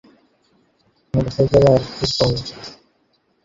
[1.13, 2.31] Motorcycle আর পিস্তল!